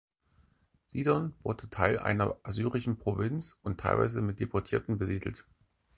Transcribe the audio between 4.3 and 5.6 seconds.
Deportierten besiedelt.